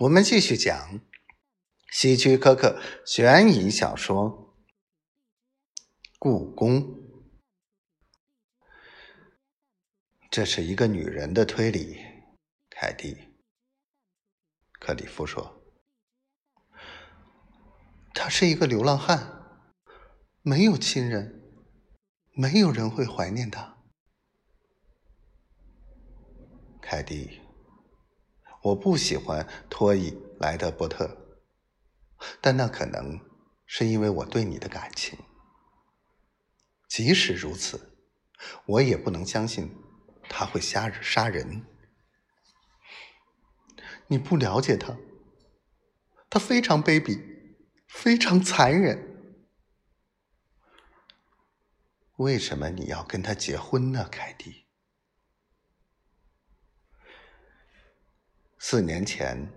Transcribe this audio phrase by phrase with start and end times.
[0.00, 0.98] 我们继续讲
[1.92, 4.54] 希区柯克悬疑小说
[6.18, 6.80] 《故宫》。
[10.30, 11.98] 这是一个女人的推理，
[12.70, 13.14] 凯蒂。
[14.78, 15.62] 克里夫说
[18.14, 19.68] ：“他是一个流浪汉，
[20.40, 21.42] 没有亲人，
[22.32, 23.82] 没有人会怀念他。”
[26.80, 27.42] 凯蒂。
[28.62, 31.16] 我不喜欢托伊莱德伯特，
[32.40, 33.18] 但那可能
[33.64, 35.18] 是因为我对你的感情。
[36.88, 37.96] 即使如此，
[38.66, 39.74] 我也不能相信
[40.28, 41.64] 他会杀杀人。
[44.08, 44.96] 你不了解他，
[46.28, 47.56] 他非常卑鄙，
[47.86, 49.08] 非常残忍。
[52.16, 54.66] 为什么你要跟他结婚呢，凯蒂？
[58.62, 59.50] 四年前，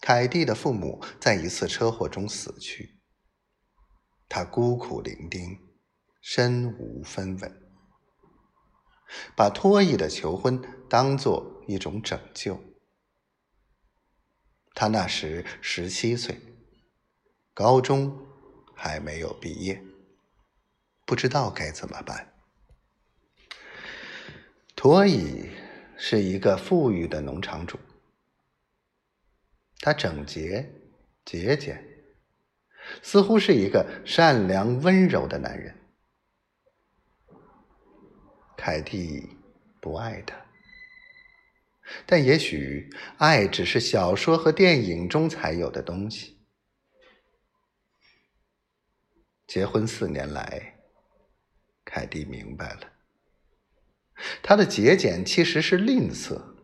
[0.00, 2.98] 凯蒂的父母在一次车祸中死去。
[4.28, 5.60] 他孤苦伶仃，
[6.20, 7.62] 身无分文，
[9.36, 12.60] 把托伊的求婚当做一种拯救。
[14.74, 16.40] 他那时十七岁，
[17.54, 18.26] 高中
[18.74, 19.80] 还没有毕业，
[21.06, 22.34] 不知道该怎么办。
[24.74, 25.48] 托伊
[25.96, 27.78] 是一个富裕的农场主。
[29.80, 30.70] 他整洁、
[31.24, 31.82] 节俭，
[33.02, 35.74] 似乎是一个善良、温柔的男人。
[38.56, 39.36] 凯蒂
[39.80, 40.34] 不爱他，
[42.04, 46.36] 但也许爱只是小说和电影中才有的东西。
[49.46, 50.80] 结婚四年来，
[51.84, 52.92] 凯蒂明白了，
[54.42, 56.57] 他的节俭其实是吝啬。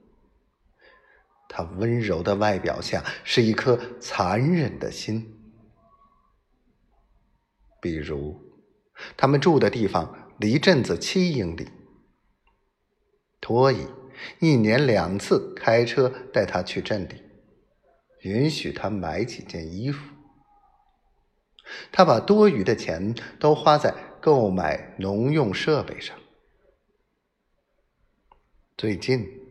[1.56, 5.41] 他温柔的外表下是一颗残忍的心。
[7.80, 8.36] 比如，
[9.16, 11.69] 他们住的地方离镇子七英里，
[13.41, 13.87] 托伊
[14.41, 17.22] 一年两次开车带他去镇里，
[18.22, 20.12] 允许他买几件衣服。
[21.93, 26.19] 他把多余的钱都花在购买农用设备上。
[28.76, 29.44] 最近。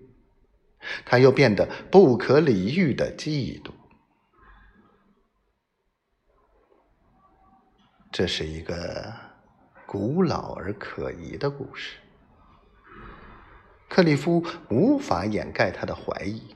[1.06, 3.72] 他又变得不可理喻的嫉妒。
[8.12, 9.14] 这是一个
[9.88, 11.98] 古老而可疑的故事。
[13.90, 16.56] 克里夫无法掩盖他的怀疑。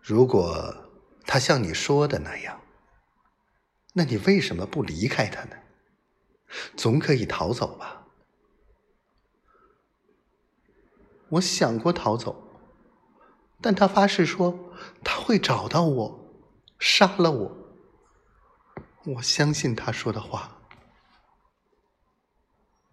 [0.00, 0.90] 如果
[1.24, 2.60] 他像你说的那样，
[3.92, 5.56] 那你为什么不离开他呢？
[6.76, 7.97] 总可以逃走吧？
[11.30, 12.34] 我想过逃走，
[13.60, 14.58] 但他发誓说
[15.04, 16.20] 他会找到我，
[16.78, 17.56] 杀了我。
[19.04, 20.57] 我相信他说的话。